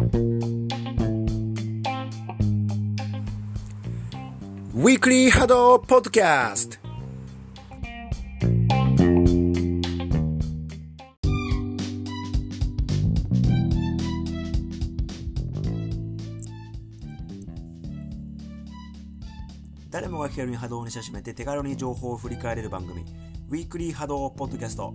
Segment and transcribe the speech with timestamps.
[0.00, 6.78] ウィークリーハドポッドキャスト
[19.90, 23.04] 誰もが気軽に波動にし始めて手軽に情報を振り返れる番組
[23.50, 24.94] ウィークリー波動ポッドキャスト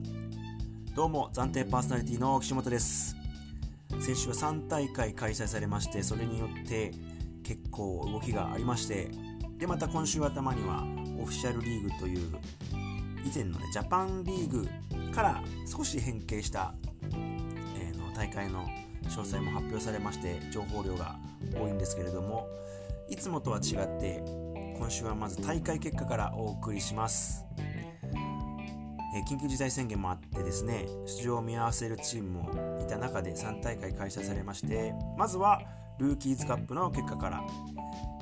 [0.95, 3.24] どうも暫定パーソナリティの岸本です。
[3.99, 6.91] 先週は3大会開催されましてそれによって
[7.43, 9.09] 結構動きがありまして
[9.57, 10.85] でまた今週頭には
[11.19, 12.35] オフィシャルリーグという
[13.23, 14.67] 以前のねジャパンリーグ
[15.13, 16.73] から少し変形した、
[17.77, 18.67] えー、の大会の
[19.05, 21.15] 詳細も発表されまして情報量が
[21.55, 22.47] 多いんですけれども
[23.09, 24.23] いつもとは違って
[24.77, 27.45] 今週はまず大会結果からお送りします、
[29.21, 35.61] 緊急事態宣言もあってですね出場を見合わせるチームもいた中で3大会開催されましてまずは
[35.99, 37.43] ルーキーズカップの結果から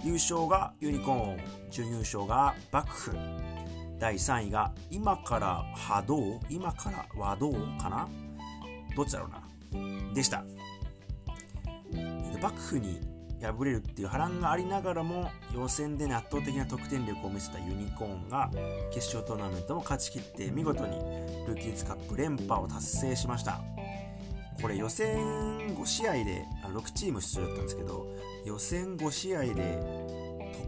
[0.03, 1.37] 優勝がユニコーン
[1.71, 3.17] 準優勝が幕府
[3.99, 8.07] 第3位が今から波動今から和道かな？
[8.95, 10.13] どっちだろうな？
[10.13, 10.43] でした。
[12.41, 12.99] 幕府に
[13.43, 18.49] 敗れるっていう波乱がありながらも予選で、ね、圧倒的な得点力を見せたユニコーンが
[18.91, 20.95] 決勝トーナメントも勝ち切って見事に
[21.47, 23.61] ルーキーズカップ連覇を達成しました。
[24.61, 25.17] これ予選
[25.75, 28.07] 5試合で6チーム出場だったんですけど
[28.45, 29.53] 予選5試合で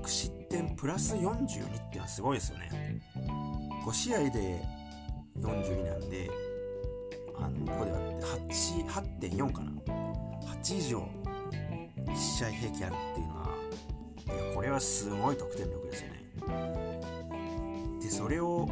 [0.04, 1.60] 得失点プラス42ってい
[1.94, 3.02] うのはすごいですよね。
[3.86, 4.62] 5試合で
[5.40, 6.30] 42なんで
[7.38, 8.00] あのここでは
[8.50, 9.72] 8.4かな。
[10.66, 11.08] 8以上
[12.06, 13.46] 1試合平均あるっていうのは
[14.26, 16.26] いやこれはすごい得点力ですよね。
[18.02, 18.68] でそれを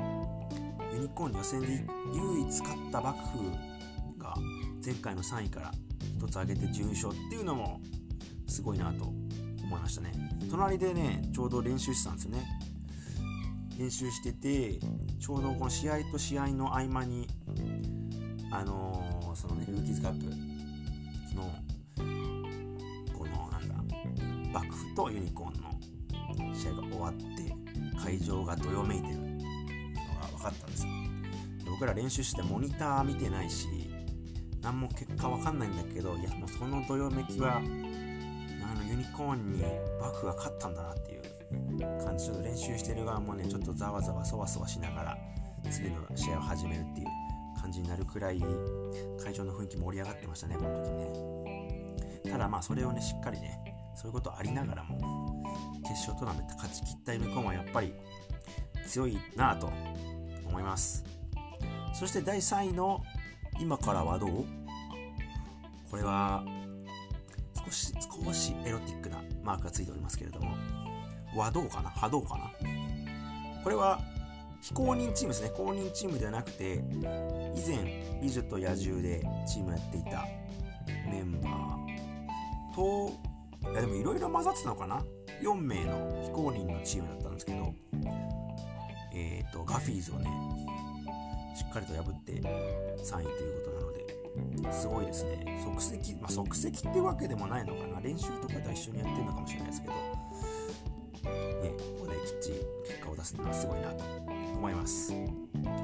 [0.93, 1.67] ユニコーン予選で
[2.13, 4.35] 唯一勝った幕府が
[4.83, 5.71] 前回の3位から
[6.19, 7.81] 1つ上げて準優勝っていうのも
[8.47, 10.11] すごいなと思いましたね。
[10.49, 12.45] 隣でねちょうど練習してたんですよね。
[13.77, 14.79] 練習してて
[15.19, 17.27] ちょうどこの試合と試合の合間に
[18.51, 20.42] あのー、そのねルーキーズカップ
[24.95, 27.55] とユニコーンの試合が終わって
[27.99, 29.23] 会場がどよめいてるの
[30.21, 30.91] が分かったんですよ。
[31.69, 33.67] 僕ら練習してモニター見てないし
[34.61, 39.63] 何も結果分かんないんだけどいやもうそのどよめきはあのユニコーンに
[39.99, 45.17] 幕府が勝ったんだなっていう感じちょっと練習してる側もねちょっとざわざわそわそわしながら
[45.69, 47.07] 次の試合を始めるっていう
[47.61, 48.43] 感じになるくらい
[49.23, 52.31] 会場の雰囲気盛り上がってましたねこの時ね。
[52.31, 55.43] ただまあそれをねしっかりねそういうことありながらも
[55.83, 57.93] 決勝トーナメント勝ち切ったユニコンはやっぱり
[58.87, 59.71] 強いなと
[60.45, 61.03] 思います。
[61.93, 63.01] そして第3位の
[63.59, 64.45] 今からはどう？
[65.89, 66.43] これは
[67.65, 67.93] 少し
[68.25, 70.55] 少しエロティックなマークがついておりますけれども
[71.35, 71.89] 和道かな？
[71.89, 72.51] 波動かな？
[73.63, 74.01] これは
[74.61, 75.51] 非公認チームですね。
[75.55, 76.83] 公認チームではなくて
[77.55, 80.25] 以前美女と野獣でチームやっていた
[81.09, 83.11] メンバーと
[83.71, 85.03] いやでもいろいろ混ざってたのかな
[85.41, 87.73] ？4名の非公認のチームだったんですけど
[89.13, 90.29] えっ、ー、とガフィーズをね
[91.55, 95.61] しっかりと破って3位ということなのですごいですね。
[95.63, 97.99] 即席まあ即席ってわけでもないのかな？
[98.01, 99.99] 練習とかと一緒にやってるのかもしれないですけどね
[101.99, 104.03] ここできっちり結果を出すのはすごいなと
[104.55, 105.13] 思います。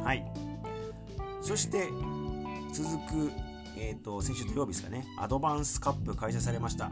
[0.03, 0.25] はい。
[1.41, 1.87] そして
[2.73, 3.31] 続く
[3.77, 5.05] えーと先週土曜日ですかね。
[5.17, 6.91] アドバンスカップ開催されました。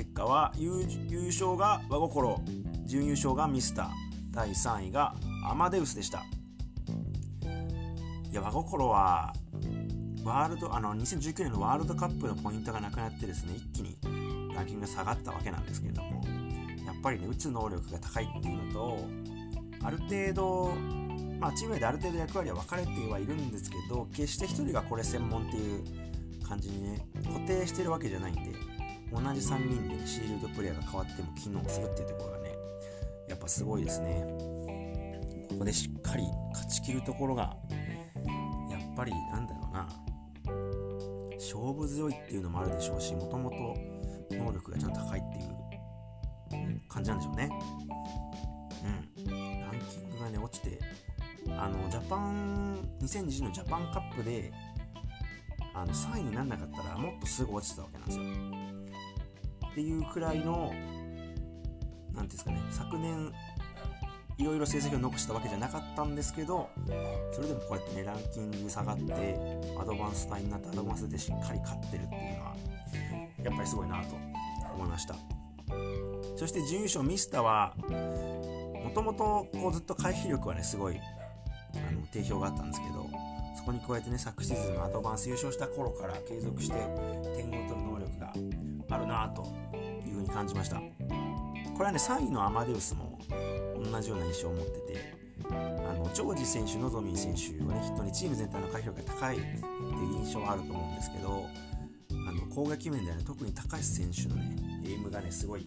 [0.00, 0.86] 結果は優
[1.26, 2.42] 勝が和心
[2.86, 3.88] 準優勝がミスター
[4.30, 5.14] 第3位が
[5.46, 6.24] アマデウスでした。
[8.30, 9.34] いや和心は
[10.24, 13.98] ワールドあの2019年のワールドカップのポイントがなくなってですね一気に
[14.54, 16.22] ランキングが下がったわけなんですけれども
[16.86, 18.98] やっぱりね打つ能力が高いっていうのと
[19.82, 20.74] ある程度
[21.38, 25.84] まあチーム内である程度役割は分かれてはいるんですけど決して1人がこれ専門っていう
[26.48, 28.69] 感じにね固定してるわけじゃないんで
[29.12, 32.54] 同じ3人でシールドプレイヤーが変わっても機能するっていうところがね
[33.28, 34.24] やっぱすごいですね。
[35.48, 37.56] ここでしっかり勝ちきるところが
[38.70, 39.88] やっぱりなんだろうな。
[41.34, 47.50] 勝負強いっていうのもあるでしょうしもともと能力がちゃんと高いっていう感じなんでしょうね。
[48.84, 49.24] うん。
[49.26, 50.78] ランキングがね落ちて
[51.58, 54.52] あのジャパン2020のジャパンカップで
[55.74, 58.24] あの3位にならなかったらもっとすぐ落ちてたわけなんですよ。
[59.72, 60.72] っていうくらいの
[62.14, 63.32] 何ていうんですかね昨年
[64.38, 66.70] いろいろ成績を残したわけじゃなかったんですけど
[67.32, 69.36] それでもこうやってねランキング下がって
[69.78, 72.56] アドバンス隊になってアドバンスでしっかり勝ってるっていうのは
[73.44, 74.16] やっぱりすごいなと
[74.74, 75.14] 思いました。
[76.36, 77.74] そして準優勝ミスターは
[78.82, 83.08] もともとずっと回避力はねすごいあの定評があったんですけど
[83.56, 86.74] そこに加えてね昨シーズンのアドバンス優勝した頃から継続して
[87.36, 88.32] 点を取る能力が
[88.88, 89.52] あるなと
[90.30, 90.76] 感じました。
[90.76, 90.82] こ
[91.80, 93.18] れはね3位のアマデウスも
[93.90, 95.14] 同じような印象を持ってて
[95.48, 95.52] あ
[95.94, 99.62] のジョージ選手、ノゾミー選手をねヒットにチーム全体の回避力が高いっていう
[100.22, 101.46] 印象はあると思うんですけど
[102.10, 105.66] あの攻撃面ではね特に高橋選手のねエイムがねすごい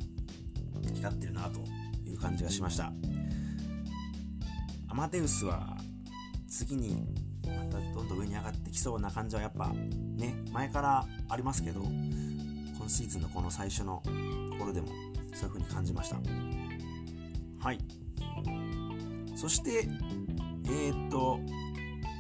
[0.93, 1.59] 光ってるなと
[2.07, 2.93] いう感じがしました。
[4.87, 5.75] アマデウスは
[6.47, 7.07] 次に
[7.47, 11.81] またどんどん上に上がってきそうな感じはやっぱね前からありますけど
[12.83, 14.87] 今シーズンのこの最初のところでも
[15.33, 16.17] そういう風に感じました。
[17.61, 17.79] はい。
[19.37, 19.87] そして
[20.65, 21.39] えー、っと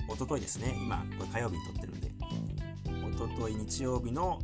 [0.07, 0.73] おとといですね。
[0.81, 2.11] 今これ火曜日に撮ってるんで。
[3.05, 4.39] おととい日曜日の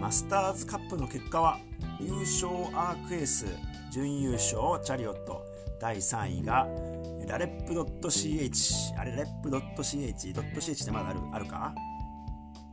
[0.00, 1.60] マスターズカップの結果は
[2.00, 3.46] 優勝アークエース
[3.92, 5.44] 準優勝チャリオット
[5.80, 6.66] 第3位が
[7.28, 11.72] ラレップ .ch あれラレップ .ch .ch ってまだあるあるか？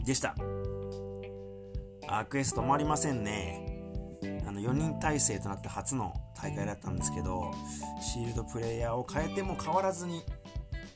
[0.03, 0.33] でした。
[2.13, 3.59] アークエス止まりませんね。
[4.47, 7.51] あの4人体制となって初の大会だったんですけど
[7.99, 10.21] シールドプレイヤーを変えても変わらずに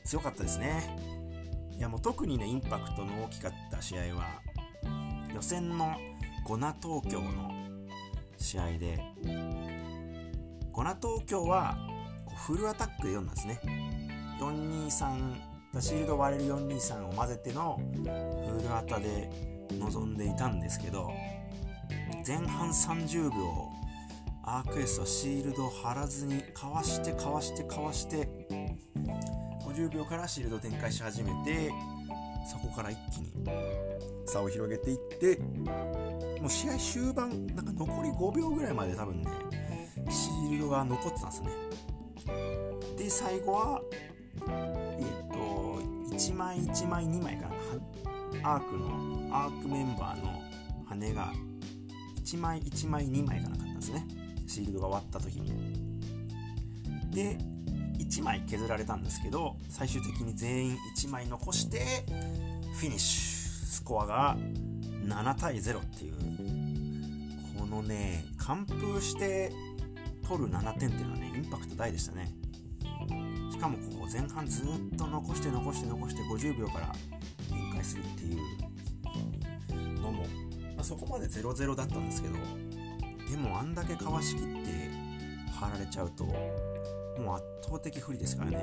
[0.04, 0.96] 強かったですね。
[1.76, 4.26] いやもう特にねインパクトの大きかった試合は
[5.34, 5.96] 予選の
[6.44, 7.50] ゴナ東京の
[8.36, 9.02] 試合で
[10.70, 11.76] ゴナ東京は
[12.46, 13.60] フルアタックで読んだんですね。
[14.40, 21.10] 423シールド割れる423を混ぜてのフルアタで臨んでいたんですけど
[22.26, 23.78] 前半30秒
[24.42, 28.28] アークエスはシールドを張らずにかわしてかわしてかわして
[29.66, 31.70] 50秒からシールド展開し始めて
[32.50, 33.32] そこから一気に
[34.24, 35.38] 差を広げていって
[36.40, 39.30] もう試合終盤なんか残り5秒ぐらいまで多分ね
[40.08, 41.50] シールドが残ってたんですね。
[42.96, 43.82] で最後は
[44.46, 45.80] えっ、と
[46.14, 47.48] 1枚1枚2枚か
[48.42, 50.42] なアークのアークメンバーの
[50.86, 51.32] 羽が
[52.24, 54.06] 1枚1枚2枚がなかったんですね。
[54.46, 55.52] シールドが終わった時に。
[57.10, 57.38] で
[57.98, 62.04] 1枚削られたんですけど最終的に全員1枚残して
[62.74, 63.38] フィニッシュ。
[63.68, 64.36] スコアが
[65.04, 66.14] 7対0っていう。
[67.58, 69.52] このね完封して
[70.26, 72.32] 取る7点っていうのはねインパクト大でしたね。
[73.50, 74.66] しかもここ前半ずっ
[74.96, 76.94] と残して残して残して50秒から
[77.50, 78.38] 展開するっていう、
[80.88, 82.34] そこまで0-0だったんですけど
[83.30, 84.90] でもあんだけかわしきって
[85.60, 88.58] 張られちゃうともう圧倒的不利ですからね。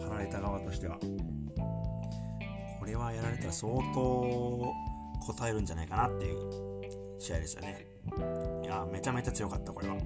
[0.00, 0.98] 張られた側としては。
[2.78, 4.74] これはやられたら相当応
[5.48, 7.86] えるんじゃないかなっていう試合ですよね。
[8.62, 9.96] いやめちゃめちゃ強かったこれは。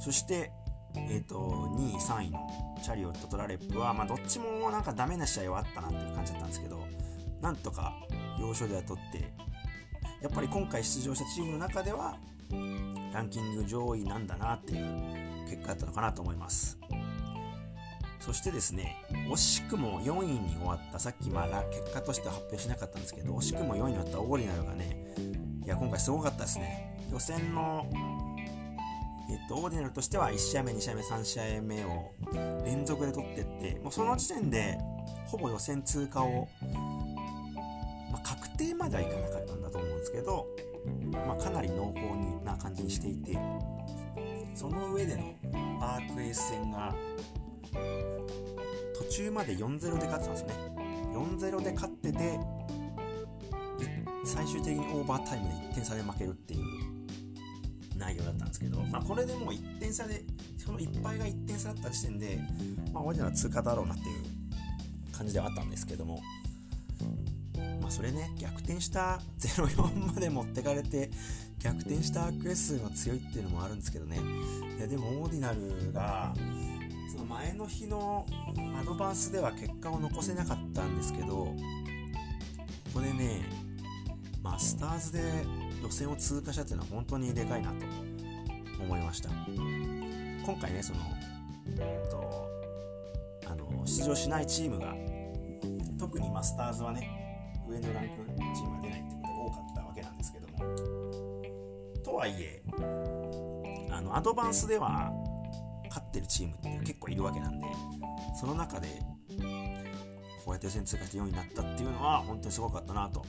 [0.00, 0.50] そして
[0.96, 1.36] えーと、
[1.76, 2.40] 2位3位の
[2.82, 6.80] チャリオットとラレップは、まあ、どっちもなんかダメな試合はあったなっていう感じだったんですけど
[7.42, 7.92] なんとか
[8.40, 9.45] 要所では取って
[10.26, 12.16] やっぱり今回出場したチームの中では
[13.12, 16.76] ランキング上位なんだなっていう結果だったのかなと思います。
[18.18, 18.96] そしてですね
[19.30, 25.14] 惜しくも4位に終わったさっきまあ結果としては発表しなかったんですけど惜しくも4位に終わったオーリナルがね
[25.64, 26.98] いや今回すごかったですね。
[27.12, 27.86] 予選の
[29.28, 32.12] えっと、オーディナルとしては1試合目、2試合目、3試合目を
[32.64, 34.78] 連続で取っていって、もうその時点で
[35.26, 36.95] ほぼ予選通過を、まあ、
[38.26, 40.48] 確定まではいかなかったんだと思うんですけど、
[41.12, 43.38] まあ、かなり濃厚にな感じにしていて、
[44.54, 45.34] その上での
[45.80, 46.92] アークエース戦が
[48.98, 50.54] 途中まで4-0で勝ってたんですね。
[51.14, 52.40] 4-0で勝ってて、
[54.24, 56.60] 最終的にオーバータイムで1点差で負けるっていう
[57.96, 60.24] 内容だったんですけど、まあ、これでもう1点差で
[60.58, 62.40] その1敗が1点差だった時点で、
[62.92, 66.20] まあ、俺らは通過だろうなっていう感じではあったんですけども、
[67.86, 71.08] まあ、それね逆転した 0-4まで持ってかれて
[71.60, 74.18] 逆転したクエスが強いっていうのもあるんですけどね。
[74.76, 76.34] いやでもオーディナルが
[77.12, 78.26] その前の日の
[78.76, 81.54] アドバンスでは結果を残せなかったんですけどこ
[82.94, 83.42] こでね
[84.42, 85.20] マスターズで
[85.80, 87.86] 予選を通過したっていうのは本当にでかいなと
[88.82, 89.30] 思いました。
[90.44, 90.98] 今回ねその
[91.78, 92.50] えっと
[93.48, 94.92] あの出場しないチームが
[96.00, 97.25] 特にマスターズはね
[97.68, 102.02] 上のランクチームが出ないってことが多かったわけなんですけども。
[102.04, 102.62] とはいえ
[103.90, 105.10] あのアドバンスでは
[105.88, 107.66] 勝ってるチームって結構いるわけなんで
[108.38, 108.88] その中で
[110.44, 113.24] こうやって予選通過して4位になったっていうのは本当にすごかったなと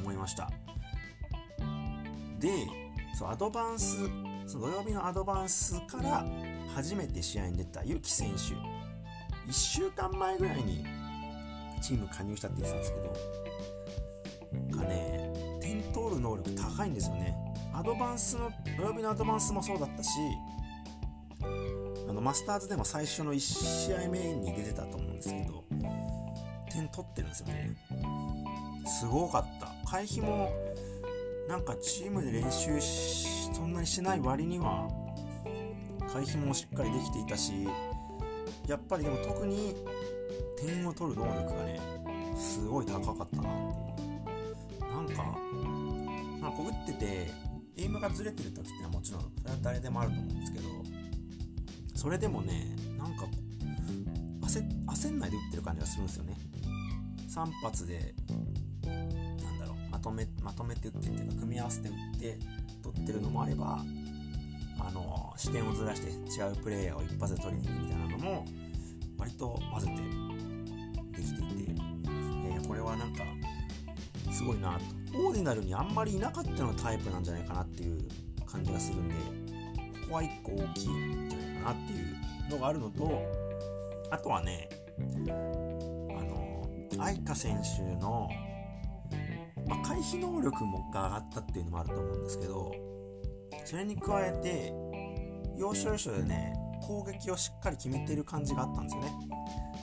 [0.00, 0.50] 思いました。
[2.38, 2.66] で
[3.18, 3.96] そうアドバンス
[4.46, 6.24] その土曜日のアドバンスから
[6.74, 8.76] 初めて試合に出たユキ選手。
[9.50, 10.84] 1週間前ぐらいに
[11.86, 12.92] チーム加入したって言ってたんです
[14.70, 17.36] けどがね点取る能力高いんですよね。
[17.72, 20.18] アドバンスの土曜日のアドバンスもそうだったし
[22.08, 25.64] あのマスターズでも最初の1試合目に出てたと思うんですけど
[26.70, 27.76] 点取ってるんですよね。
[28.86, 29.68] すごかった。
[29.88, 30.50] 回避も
[31.48, 32.80] なんかチームで練習
[33.54, 34.88] そんなにしない割には
[36.12, 37.52] 回避もしっかりできていたし
[38.66, 39.76] やっぱりでも特に
[40.60, 41.80] 点を取る能力がね
[42.36, 44.06] すごい高かったなっていう。
[44.80, 45.22] なんか
[46.40, 47.30] まあこう打ってて
[47.76, 50.68] エイムがずれてる時ってのはもちろんそれは誰でもあると思うんですけど
[51.94, 52.66] それでもね
[52.98, 53.26] なんか
[54.42, 56.36] 焦焦んないで打ってる感じがするんですよね。
[57.28, 58.14] 3発で
[58.86, 62.38] なんだろうまとめまとめて打ってっていうか組み合わせて打って
[62.82, 63.84] 取ってるのもあれば
[64.78, 68.46] あの視点をずらして違うプレイヤーを一発で取りに行くみたいなのも
[69.18, 70.35] 割と混ぜて
[72.96, 73.24] なんか
[74.32, 74.96] すごいなと。
[75.18, 78.06] オーディナルにあんまりいなかったのタイプなんじゃないかなっていう
[78.44, 81.96] 感じがするんでここは1個大きいんじゃないかなってい
[82.48, 83.22] うのがあるのと
[84.10, 88.28] あとはねあの愛花選手の、
[89.66, 92.72] まあ、回避能力もが上がったっていうのもあると思うんですけど
[93.64, 94.72] それに加えて
[95.58, 99.12] 要所要所でね攻撃をしっかり決めてる感じがあったんですよね。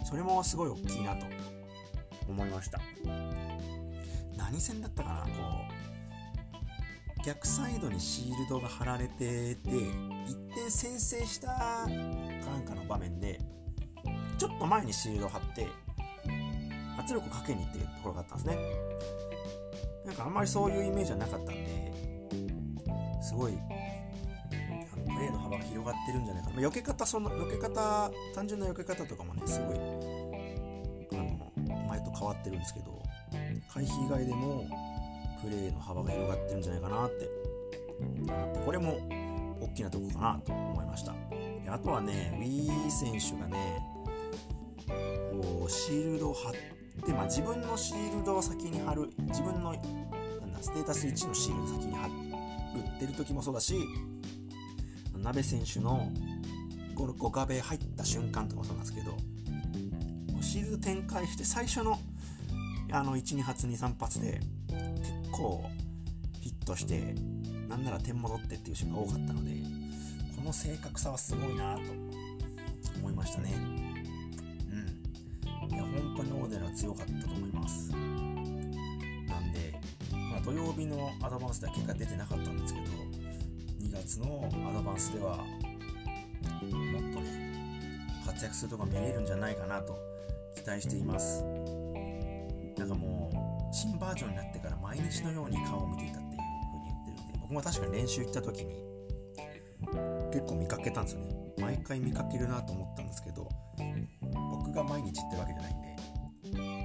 [0.05, 1.25] それもすごい大きいなと。
[2.31, 2.79] 思いました。
[4.37, 5.21] 何戦だったかな？
[5.21, 5.29] こ
[7.19, 13.39] う逆サイドにシールドが貼られてて1点先制したかなんかの場面で
[14.37, 15.67] ちょっと前にシールドを貼って
[16.99, 18.57] 圧力をかけに行ってるところがあったんですね。
[20.05, 21.93] なんかあんまりそういうイメージはなかったんで
[23.21, 24.57] すごいプ
[25.21, 29.77] レーの幅が広がってるんじゃないかな、ま、避け方その避け方単純な避け方とかもねすごい
[32.23, 33.03] 変わってるんですけど
[33.73, 34.65] 回避以外でも
[35.43, 37.53] プレーの幅が広がってるんじゃないかなって。
[38.65, 38.97] これも
[39.61, 41.13] 大きなとこかなと思いました。
[41.67, 43.81] あとはね Wii 選手がね
[44.87, 46.53] こうシールドを貼っ
[47.05, 53.75] て、まあ、自分のシールドを先に貼る自分のなんだステータス1のシールド先に貼ってる時もそうだし
[55.17, 56.11] 鍋選手の
[56.93, 59.17] ゴルコ壁入った瞬間とかもそうなんですけど
[60.41, 61.97] シールド展開して最初の
[62.93, 65.63] あの12発23発で結構
[66.41, 67.15] ヒットして
[67.67, 69.51] なんなら点戻ってっていうシーンが多かったので
[70.35, 71.81] この正確さはすごいなと
[72.99, 73.55] 思いましたね。
[73.55, 73.57] う
[75.65, 75.73] ん。
[75.73, 77.91] いや本当にオーデルは強かったと思います。
[77.91, 79.73] なんで、
[80.11, 82.85] まあ、土曜日のアドバンスでは結果出てなかったんですけど
[83.81, 85.43] 2月のアドバンスではも
[86.99, 89.97] っとね活躍するとこ見れるんじゃないかなと
[90.55, 91.43] 期待しています。
[94.25, 96.39] う新バージョンになってから毎日のように顔を見ていたっていう
[96.69, 98.83] 風に言ってるんで僕も確かに練習行った時に
[100.31, 101.43] 結構見かけたんですよね。
[101.59, 103.47] 毎回見かけるなと思ったんですけど
[104.51, 105.81] 僕が毎日行ってるわけじゃないん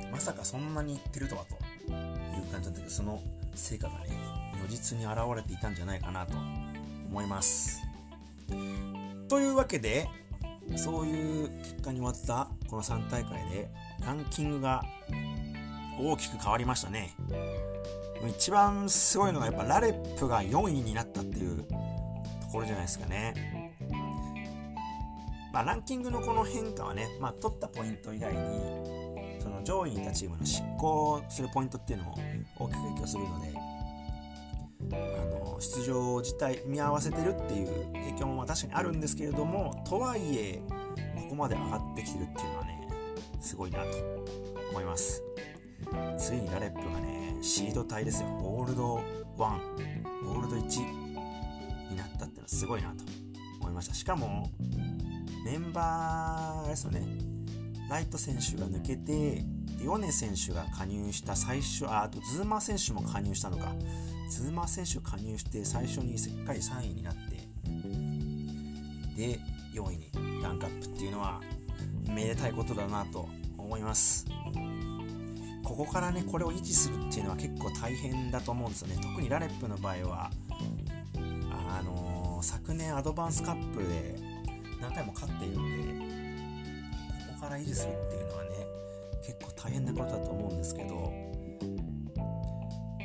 [0.03, 3.21] でまさかそんなに行ってるとはという感じだったけどその
[3.55, 4.11] 成果がね
[4.63, 7.83] 如実に現れていたんじゃないかなと思います。
[9.29, 10.09] というわけで
[10.77, 13.71] そういう結果に終わったこの3大会で
[14.05, 14.85] ランキングが
[16.01, 17.15] 大きく変わりましたね。
[18.29, 21.75] 一番すごいのがやっぱラレップが4位になったっていうと
[22.53, 23.69] ころじゃないですかね。
[25.53, 28.39] まあ、ランキングのこの変化はね、まあ、取ったポイント以外に
[29.41, 32.19] その上位にいたチームの執行するポイントっていうのも
[32.59, 33.59] 大きく影響するので
[34.93, 40.61] あの出場自体見合わせてるっていう影響も確かにあるんですけれどもとはいえ
[41.17, 42.89] ここまで上がってきてるっていうのはね
[43.41, 43.87] すごいなと
[44.71, 45.28] 思います。
[46.19, 48.29] ついにラレップがねシード帯ですよ。
[48.41, 49.03] ゴールド1
[50.25, 53.05] ゴールド1になったってのはすごいなと。
[53.61, 53.95] 思いました。
[53.95, 54.51] しかも
[55.45, 57.07] メンバーですよね。
[57.89, 59.45] ライト選手が抜けて
[59.83, 63.75] ヨネ選手が加入した最初ああとズーマー選手も加入したのか。
[64.31, 67.21] ズーマー選手加入して最初にしっかり3位になって
[69.17, 69.41] で
[69.73, 70.11] 4位に
[70.43, 71.41] ランクアップっていうのは
[72.11, 74.27] めでたいことだなと思います。
[75.69, 78.97] ここからねこれを維持するっていうのは結構大変だと思うんですよね。
[79.03, 80.31] 特にラレップの場合は
[81.69, 84.17] あのー、昨年アドバンスカップで
[84.81, 88.51] 何回も勝っているんでここから維持するっていうのはね
[89.23, 90.89] 結構大変なことだと思うんですけど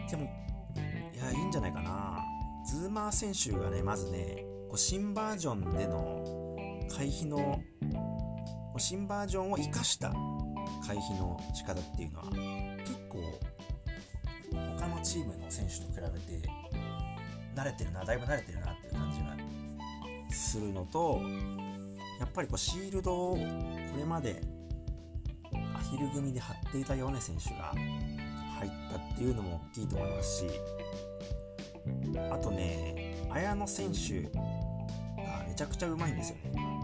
[0.10, 0.24] でも
[1.14, 2.24] いやいいんじゃないかな。
[2.66, 6.56] ズーマー選手がねまずねこう新バージョンでの
[6.90, 7.62] 回避の
[8.78, 10.14] 新バージョンを生かした
[10.86, 12.26] 回避の仕方っていうのは
[12.80, 13.40] 結構
[14.78, 16.50] 他のチームの選手と比べて
[17.56, 21.22] 慣れてるなだいぶ慣れてるなっていう感じがするのと
[22.20, 23.40] やっぱりこうシールドをこ
[23.98, 24.42] れまで
[25.76, 27.74] アヒル組で張っていたヨネ選手が
[28.60, 30.46] 入ったっていうのも大きいと思いますし
[32.32, 36.84] あとね綾野選手がめちゃくちゃうまいんですよね。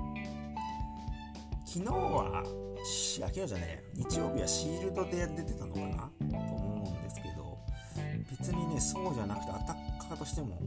[1.66, 3.84] 昨日は昨日じゃねえ。
[3.96, 5.88] 日曜日はシールドで出てたのかな？
[5.88, 7.58] と思うんですけど
[8.32, 9.76] 別にねそうじゃなくてアタッ
[10.08, 10.58] カーとしても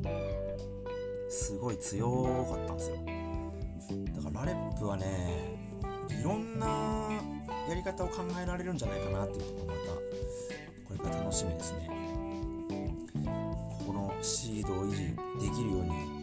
[1.28, 2.97] すごい強かったんですよ。
[4.14, 5.59] だからラレップはね
[6.09, 6.66] いろんな
[7.69, 11.88] やり方を考えられるんじゃないかなっていうところまたこれから楽しみですね。
[13.87, 16.22] このシードを維持できるように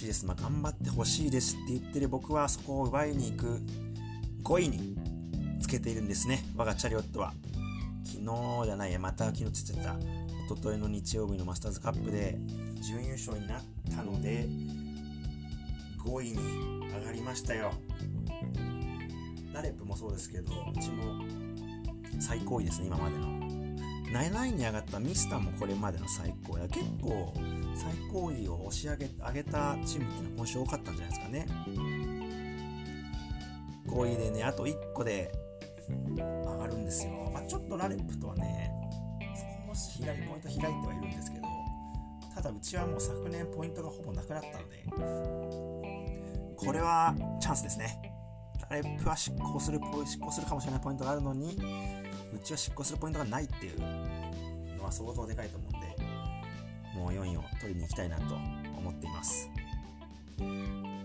[0.00, 0.24] しいです。
[0.24, 3.60] まあ頑張ってほしいですって言ってる僕はそこを奪いに行く
[4.42, 4.96] 5位に
[5.60, 6.42] つけているんですね。
[6.56, 7.34] 我がチャリオットは。
[8.04, 9.96] 昨日じゃないやまた昨日つっちゃった。
[10.46, 12.38] 一昨日の日曜日のマスターズカップで
[12.80, 13.62] 準優勝になっ
[13.94, 14.48] たので
[16.04, 17.72] 5位に上がりましたよ。
[19.52, 21.22] ナレップもそうですけどうちも
[22.18, 23.59] 最高位ですね今までの。
[24.12, 27.32] 7位に上がったミスターもこれまでの最高位結構
[27.74, 31.46] 最高位を押し上げ上げたチームっていうのは今週多かったんじゃないですかね。
[33.86, 35.32] 5位でねあと1個で
[36.16, 38.70] 上がるんですよ、まあ、ちょっとラレップとはね
[39.68, 41.44] 少し開いポイント開いてはいるんですけど
[42.34, 44.84] ただうちはもう昨年ポイントがほぼなくなったので
[46.56, 48.10] これはチャンスですね。
[48.68, 51.58] ラレップは執行する執行するかもしれないポイントがあるのに
[52.32, 53.99] うちは執行するポイントがないっていう。
[54.90, 55.96] は相当でかいと思うんで
[56.94, 58.34] もう4位を取りに行きたいなと
[58.76, 59.48] 思っています。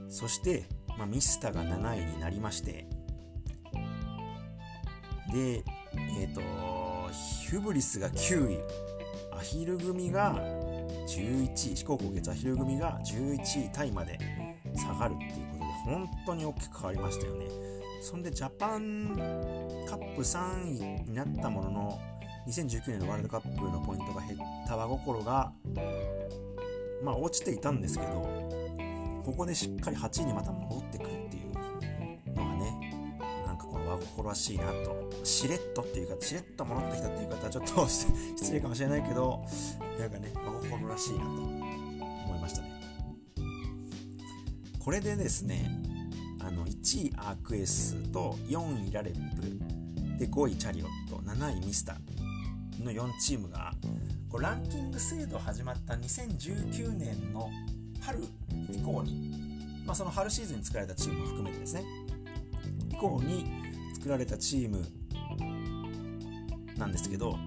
[0.10, 0.66] そして、
[0.98, 2.88] まあ、ミスタが7位になりまして
[5.32, 5.64] で
[6.20, 6.42] えっ、ー、と
[7.12, 8.60] ヒュブリスが9位
[9.38, 10.36] アヒル組が
[11.08, 14.18] 11位四国高月アヒル組が11位タイまで
[14.76, 17.46] 下がるっていうことで本当に大きく変わりましたよね。
[18.02, 19.16] そんでジャパン
[19.88, 22.00] カップ3位になったものの
[22.48, 25.52] 2019年のワールドカップのポイントが減った輪心が
[27.04, 28.22] まあ落ちていたんですけど
[29.24, 32.94] ここでしっかり8位にまた戻ってくるっていうのがね
[33.48, 35.06] なんかこの輪心らしいなと。
[35.26, 39.44] しれっとっていうかしれっと戻ってきたっていう方はちょっと 失礼かもしれないけど
[40.00, 42.70] なんかね輪心らしいなと思いましたね。
[44.80, 45.68] これでですね
[46.40, 52.25] あの1位アークエスと4位ラレップで5位チャリオット7位ミスター。
[52.84, 53.74] の4チームが
[54.30, 57.50] こうランキング制度始まった2019年の
[58.02, 58.20] 春
[58.72, 59.32] 以降に、
[59.86, 61.84] まあ、その春シーズンに作られたチームも含めてですね
[62.92, 63.46] 以降に
[63.96, 64.86] 作られたチーム
[66.78, 67.38] なんですけど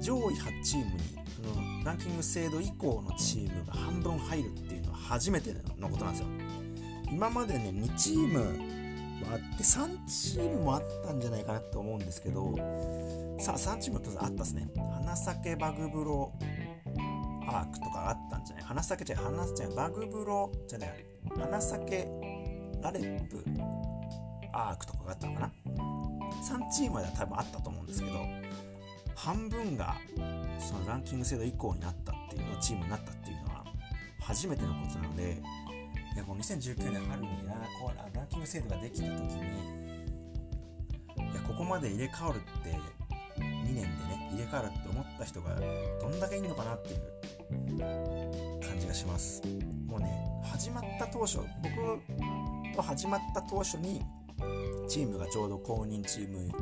[0.00, 1.00] 上位8チームに
[1.36, 6.28] そのランキング制度以降のチームが半分入るっていうのは初めてのことなんですよ。
[7.10, 8.80] 今までね2チーム
[9.30, 12.54] あって3チームもあったんじゃないかなと思うんですけど
[13.40, 14.68] さあ3チームあったですね。
[14.76, 16.32] 花咲バグブロ
[17.48, 18.64] アークとかあったんじゃない？
[18.64, 21.04] 花咲じゃ花咲バグブロじゃない。
[21.38, 21.80] 花咲
[22.82, 23.44] ラレップ
[24.52, 25.52] アークとかがあったのかな
[26.42, 28.18] ？3チームでは多分あったと思うんですけど
[29.14, 29.96] 半分が
[30.58, 33.64] そのランキング制度以降になったっていうのチームになったっていうのは
[34.20, 35.42] 初めてのことなので
[36.14, 39.34] いやこの2019年春にラこうランキング制度ができた時に
[41.16, 42.99] いやここまで入れ替わるって
[43.40, 45.56] 2年でね入れ替わるって思った人が
[46.00, 49.42] どんだけいいのかなっていう感じがします。
[49.86, 50.08] もうね
[50.44, 54.02] 始まった当初僕は始まった当初に
[54.88, 56.52] チームがちょうど公認チームに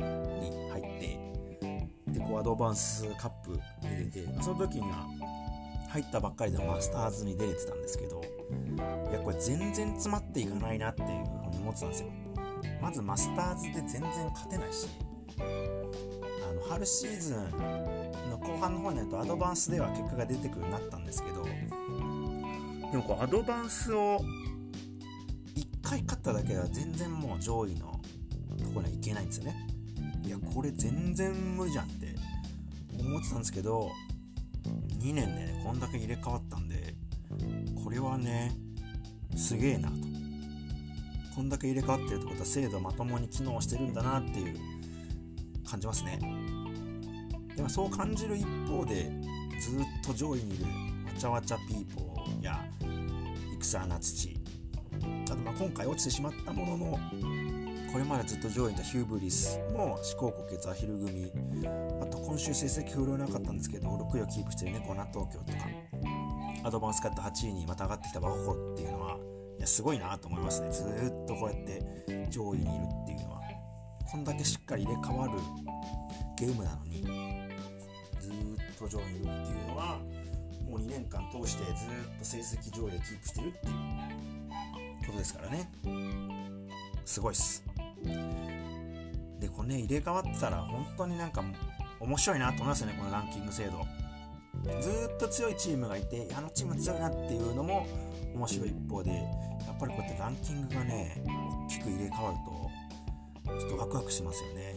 [0.70, 1.20] 入って
[2.08, 3.52] でこうアドバンスカップ
[3.86, 5.06] に出てその時には
[5.90, 8.22] 入ったばっかりでマスターズに出れてたんですけど
[9.10, 12.08] いやこれ全然詰まっていかないなっていうふうに思ってたんですよ。
[12.80, 14.88] まずマスターズで全然勝てないし
[16.68, 24.20] 春シーズンの後半の方になるとアドバンスでは結果が出てくるようになったんですけどでもこうアドバンスを
[25.56, 28.00] 1回勝っただけでは全然もう上位の
[28.58, 29.66] とこにはいけないんですよね。
[30.24, 32.14] いやこれ全然無理じゃんって
[32.98, 33.90] 思ってたんですけど
[35.00, 36.94] 2年でねこんだけ入れ替わったんで
[37.82, 38.52] これはね
[39.36, 39.94] すげえなと。
[41.34, 44.56] こんだけ入れ替わってるってことは制度まともに機能してるんだなっていう
[45.64, 46.18] 感じますね。
[47.58, 49.10] でもそう感じる一方で
[49.60, 50.70] ずっと上位にいるわ
[51.18, 52.64] ちゃわちゃピーポーや
[53.60, 54.36] 戦な土
[55.28, 56.98] あとまあ今回落ちてしまったものの
[57.92, 61.32] これまでずっと上位にいたヒューブリスも思考骨血アヒル組
[62.00, 65.58] あと今週成績不良なかったんですけど6位をキープしてる猫、ね、ナ東京とか
[66.62, 69.18] アドバンスカット8位にまた上がってきたバホホっていうのは
[69.58, 70.70] いやすごいなと思いますね。
[70.70, 73.38] ずっとこうやって上位にいるっていうのは。
[74.10, 75.32] こんだけしっかり入れ替わる
[76.38, 77.27] ゲームなのに
[78.78, 79.98] ずっと上にいるっていうのは
[80.68, 83.72] もう2年間通してずっと成績上位でキープしてるっていう
[85.06, 85.70] ことですからね。
[87.04, 87.64] すごいっす。
[89.40, 91.42] でこれね入れ替わってたら本当になんか
[92.00, 93.86] 面白いなと思いますよねこのランキング制度。
[94.80, 97.86] ずっと強いチームがいてあのチーム強いなっていうのも
[98.34, 101.22] 面白い一方でやっぱりこうやってランキングがね
[101.66, 102.36] 大きく入れ替わる
[103.54, 104.76] とちょっとワクワクしますよね。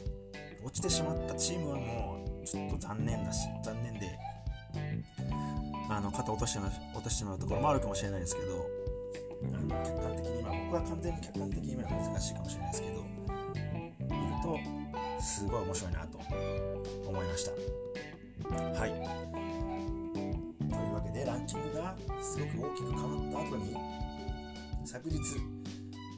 [0.64, 4.18] 落ちてしまったチームはもうちょっと残念だし残念で
[5.90, 6.60] あの肩落として
[6.94, 8.68] 落としてしまうところもあるかもしれないですけど
[9.44, 13.04] あの客観的に、まあ、僕は完全に客観的に見るのは難しいかもしれないですけど
[14.00, 14.82] 見ると
[15.22, 16.20] すごい面白いなと
[17.08, 17.52] 思いました。
[18.80, 18.92] はい。
[20.72, 23.02] というわけでランキングがすごく大きく変
[23.34, 23.76] わった後に
[24.86, 25.18] 昨日、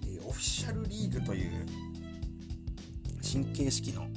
[0.05, 1.65] えー、オフィシャルリーグという
[3.21, 4.07] 新形式の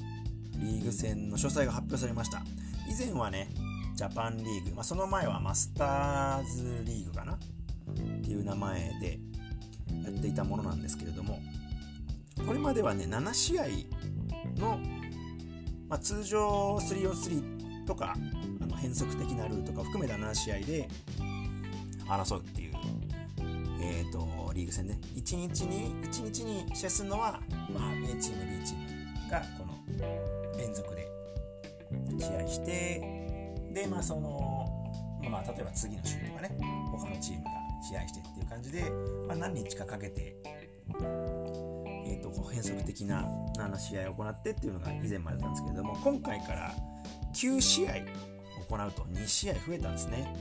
[0.58, 2.42] リーグ戦の詳細が発表されました。
[2.88, 3.48] 以前はね
[3.94, 7.34] ジャパンリーグ、まあ、その前はマスターズリーグかな？
[7.34, 7.38] っ
[8.22, 9.18] ていう名前で
[10.04, 11.40] やっていたものなんですけれども
[12.46, 13.64] これまではね7試合
[14.58, 14.78] の、
[15.88, 18.14] まあ、通常 3on3 とか
[18.60, 20.88] あの変則的なルートが含めた7試合で
[22.08, 22.74] 争うっていう、
[23.80, 24.98] えーと、リーグ戦ね。
[25.14, 27.40] 1日に1日に試合するのは、
[27.72, 29.74] まあ、A チーム B チームがこの
[30.58, 31.08] 連続で
[32.18, 33.00] 試合して
[33.72, 34.66] でまあその
[35.30, 36.56] まあ例えば次の週とかね
[36.90, 37.50] 他のチームが
[37.82, 38.90] 試合してっていう感じで、
[39.28, 40.36] まあ、何日かかけて、
[42.06, 43.24] えーと、変則的な
[43.56, 46.74] 7試合を行ってっていうのが以前までだったんですけれども今回から
[47.34, 47.92] 9試合
[48.68, 50.34] 行うと2試合増えたんですね。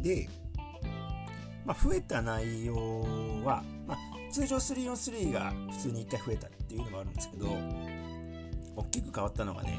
[0.00, 0.28] で、
[1.64, 2.74] まあ、増えた内容
[3.44, 3.98] は、まあ、
[4.30, 7.46] 通常 3on3 が普通に1回増えたっていうのもあるんですけど
[8.78, 9.78] 大きく変わったのがね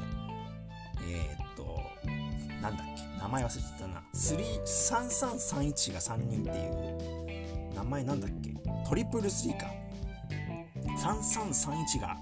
[1.02, 1.82] えー、っと
[2.62, 4.04] なんだっけ名前忘れちゃったな。
[4.14, 8.54] 3331が3人っていう名前なんだっけ？
[8.88, 9.68] トリプル3か。
[11.00, 12.18] 3331が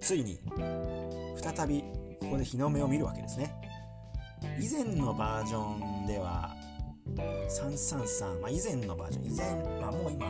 [0.00, 0.38] ついに
[1.36, 1.82] 再び
[2.20, 3.52] ここで日の目を見るわけですね。
[4.60, 6.54] 以前のバージョンでは
[7.16, 10.26] 333、まあ、以前のバージョン以前、まあ、もう今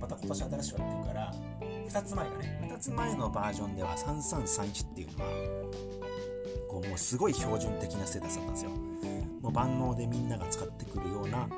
[0.00, 1.34] また今年新しくやってるから
[1.88, 5.30] 2つ前がね前のバージョンでは3331っていうのは
[6.68, 8.70] こうもうすごい標準的なステータスだったんですよ。
[9.42, 11.48] もう万能でみんなが使ってくるような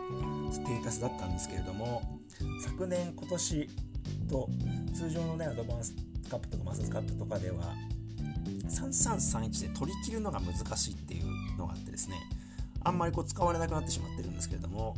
[0.51, 2.21] ステータスだったんですけれども
[2.65, 3.69] 昨年今年
[4.29, 4.49] と
[4.95, 5.95] 通常のねアドバンス
[6.31, 7.75] カップとかマスターズカップとかでは
[8.69, 12.17] 3331で取り切るのが難しいっていうのがあってですね
[12.85, 14.97] あんまりこう使われなくなってしまってるんですけれども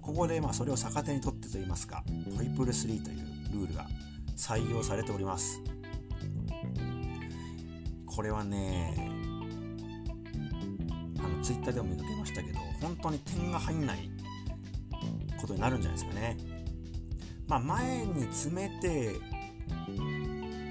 [0.00, 2.04] ここでまあそれを逆手にとってといいますか
[2.36, 3.18] トリプル3という
[3.52, 3.86] ルールが
[4.36, 5.60] 採用されております。
[8.06, 8.94] これはね
[11.18, 14.10] あのツイッターでも見かけましたけど本当に点が入んない
[15.38, 16.36] ことになるんじゃないですかね。
[17.46, 19.12] まあ、前に詰めて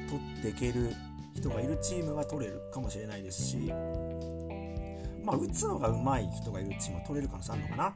[0.09, 0.93] 取っていける
[1.33, 3.57] 人がいるチームは取れるかもしれないですし、
[5.23, 7.93] まあ、打つのが上手い人がいるチームは取れる可能性あるのかな。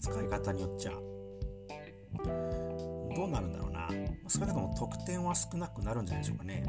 [0.00, 0.92] 使い方によっちゃ。
[3.22, 3.88] どうなるんだろうな。
[4.26, 6.64] 少なくとも得点は少なくなるんじゃないでしょうかね。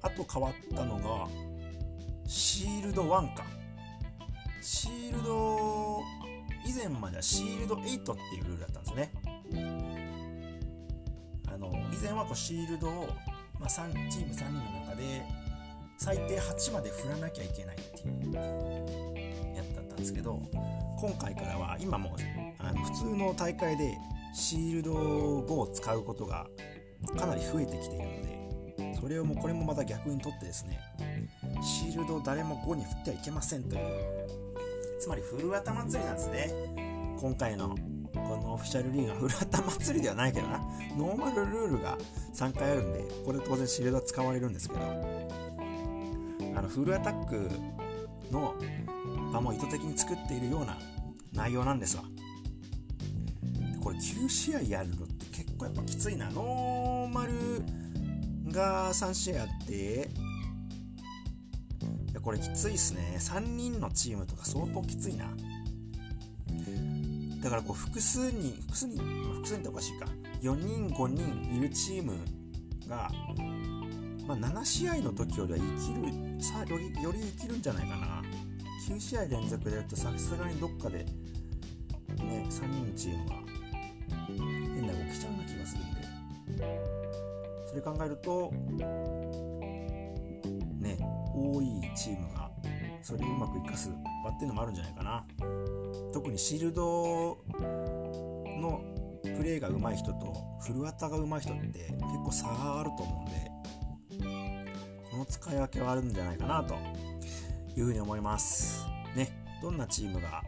[0.00, 1.28] あと変わったのが
[2.26, 3.44] シールド1か。
[4.62, 6.00] シールド
[6.64, 9.12] 以前まではシールド8っていうルールだったんですよね。
[11.52, 13.06] あの以前はこうシールドを、
[13.60, 15.26] まあ、3チーム3人の中で
[15.98, 18.34] 最低8まで振らなきゃいけないっていう
[19.54, 20.40] やつだったんですけど
[21.00, 22.37] 今回からは今もあの
[22.84, 23.98] 普通の大会で
[24.34, 26.46] シールド5を使うことが
[27.18, 30.80] かなり増えてきているのでそれをもうこれもまた逆にとってですね
[31.62, 34.28] シールドを誰も5に振ってはいけませんという
[35.00, 36.50] つまり古畑祭りなんですね。
[37.20, 37.76] 今回の
[38.14, 40.58] このオフィシャルリーグは古畑祭りではないけどな。
[40.96, 41.96] ノーマルルールが
[42.34, 44.80] 3回あるんでこれ当然シールドは使われるんですけど
[46.56, 47.48] あのフルアタック
[48.32, 48.54] の
[49.32, 50.76] 場も意図的に作っているような
[51.32, 52.02] 内容なんですわ。
[53.98, 56.30] 9試合やるのって結構やっぱきついな。
[56.30, 57.32] ノーマル
[58.52, 60.08] が3試合あって。
[62.22, 63.16] これきついっすね。
[63.18, 65.26] 3人のチームとか相当きついな。
[67.42, 70.06] だからこう複数に複数に複数にっておかしいか。
[70.42, 72.18] 4人5人いるチーム
[72.88, 73.10] が、
[74.26, 78.22] まあ、7試合の時よりは生きるさよりより生きるんじゃないかな。
[78.88, 83.47] 9試合連続でやるとさすがにどっかでね3人のチームは
[87.68, 88.50] それ考えると
[90.80, 90.96] ね
[91.34, 92.50] 多いチームが
[93.02, 93.90] それをうまく生かす
[94.24, 95.26] 場っていうのもあるんじゃないかな。
[96.12, 97.38] 特にシールド
[98.58, 98.80] の
[99.22, 104.28] プレーが上手い人とフルアタが上手い人って結構差があると思うんで
[105.10, 106.74] この使い分けはあるんじゃないかなと
[107.76, 108.86] いうふうに思います。
[109.14, 109.28] ね
[109.60, 110.42] どんなチームが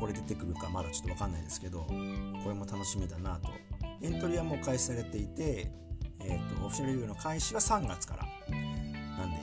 [0.00, 1.92] これ出てくるかまだちょっと分かんないですけどこ
[2.48, 3.50] れも楽しみだなと。
[4.02, 5.70] エントリーはもう開始されていて、
[6.28, 8.22] えーと、オフィシャルリーグの開始は3月から。
[9.18, 9.36] なんで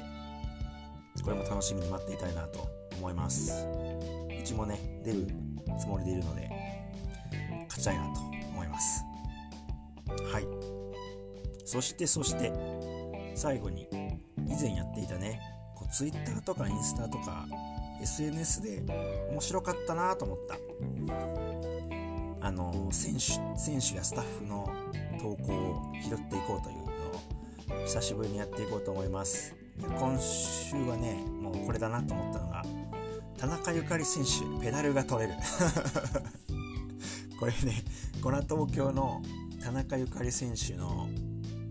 [1.23, 2.67] これも楽しみに待っていたいなと
[2.97, 3.65] 思います。
[4.39, 5.27] うちもね出る
[5.79, 6.49] つもりでいるので
[7.69, 9.03] 勝ちたいなと思います。
[10.31, 10.47] はい。
[11.65, 12.51] そしてそして
[13.35, 13.87] 最後に
[14.47, 15.39] 以前やっていたね
[15.75, 17.47] こう Twitter とかインスタとか
[18.01, 18.81] SNS で
[19.31, 20.57] 面白かったなと思った。
[22.45, 23.21] あの選手
[23.57, 24.69] 選手やスタッフの
[25.19, 29.55] 投稿を拾っていこうというのを久しぶりにやっていこうと思います。
[29.79, 32.63] いや今週はねもうこれだなと思ったのが
[33.37, 35.35] 田中ゆかり選手ペダルが取れる。
[37.39, 37.83] これね
[38.21, 39.21] この東京の
[39.61, 41.07] 田中ゆかり選手の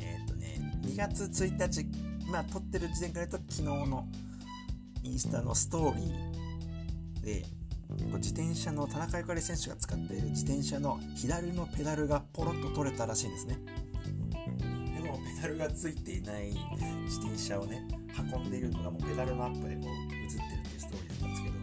[0.00, 1.86] えっ、ー、とね2月1日
[2.30, 4.06] まあ撮ってる時点から言うと昨日の
[5.02, 7.44] インスタのストーリーで
[7.94, 13.58] 自転車の田中ゆかり選手が使っている自転車の左のペダルがポロッと取れたらしいんですね。
[14.94, 16.52] でもペダルがついていない
[17.04, 17.86] 自転車をね
[18.34, 21.54] 運んでいるのがもうペダルのアップでこう映ってるっていうストーリーだったんですけど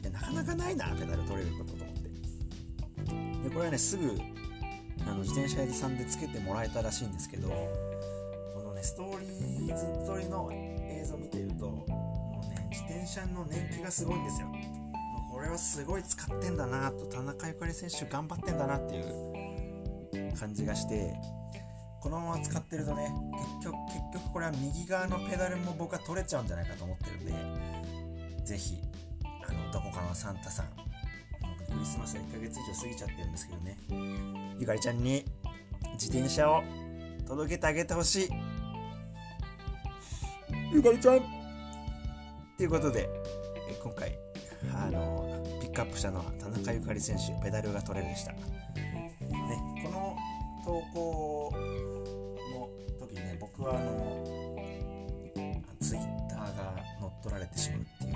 [0.00, 3.48] いやなかなかないなペダル取れることと思って。
[3.48, 4.18] でこれはねすぐ
[5.06, 14.48] あの自転車屋さんでつけてもらえたらしいんですけどこのねストーリーズ撮りの映像を見ているともうね自転車の年季がすごいんですよ。
[15.38, 21.14] これはすごい使ってんだなと田中ゆかり選手頑張ってんだなっていう感じがして
[22.02, 23.08] このまま使ってるとね
[23.60, 27.32] 結局結局これは右側のペダルも僕は取れちゃうんじゃないかと思ってるんで
[28.44, 28.82] 是非
[29.48, 33.78] あのどこかのサンタさんクリスマスは1ヶ月以上過ぎちゃってるんですけどね
[34.58, 35.24] ゆかりちゃんに
[35.92, 36.64] 自転車を
[37.28, 38.28] 届けてあげてほしい。
[40.72, 41.20] ゆかりちゃん。
[42.56, 43.08] ということで
[43.82, 44.18] 今回
[44.74, 48.38] あのピックアップしたのは田中ゆかり選手ペダルが取れるでした、ね、
[49.84, 50.16] この
[50.64, 51.52] 投稿
[52.52, 52.68] の
[52.98, 54.48] 時にね僕はあの
[55.80, 58.14] ツイッターが乗っ取られてしまうっていう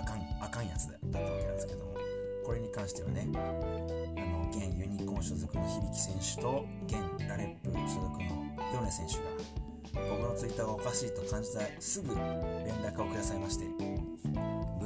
[0.00, 1.94] あかんあかんやつだったわけなんですけども
[2.44, 8.50] これに関してはねあの現ユニコーン所属の響選手と現ラレップ所属の
[8.82, 9.50] 米選手が
[10.08, 13.64] 僕のツイッターがおかしいと感じたらすぐ連絡をくださいまして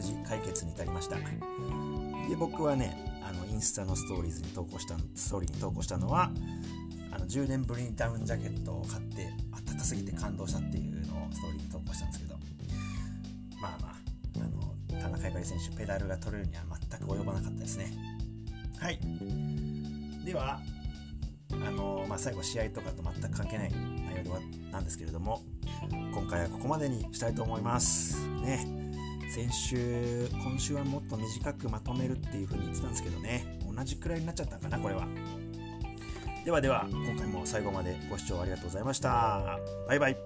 [0.04, 1.16] 事解決に至りました。
[1.16, 6.30] で僕はねあのインスタのストーリーズに投稿したストーリーに投稿したのは
[7.10, 12.34] あの10年ぶりにダウンジャケットを買ってあったかすぎて感動したっていうのをストーリーに投稿したんですけど。
[13.60, 13.94] まあまあ
[14.36, 17.92] あの田中ゆかり選手ペダルが取れるには全く及ばなかったですね。
[18.78, 18.98] はい。
[20.24, 20.60] では
[21.52, 24.40] あのまあ、最後試合とかと全く関係ない内容
[24.72, 25.40] なんですけれども
[26.12, 28.26] 今回はここまでにしたいと思います。
[28.40, 28.73] ね。
[29.34, 33.58] 先週今週はもっと短くまとめるっていう風に言ってたんですけどね。
[33.68, 35.08] 同じくらいになっちゃったかなこれは。
[36.44, 39.58] ではでは今回も最後までご視聴ありがとうございました。
[39.88, 40.16] バイバイ。